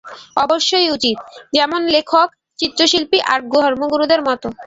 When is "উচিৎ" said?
0.89-1.17